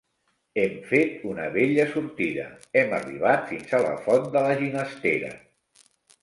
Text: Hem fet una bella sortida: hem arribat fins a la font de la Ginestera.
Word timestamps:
Hem 0.59 0.71
fet 0.91 1.19
una 1.31 1.43
bella 1.57 1.85
sortida: 1.91 2.45
hem 2.81 2.95
arribat 3.01 3.45
fins 3.53 3.77
a 3.81 3.83
la 3.85 3.93
font 4.07 4.27
de 4.37 4.43
la 4.47 4.57
Ginestera. 4.63 5.31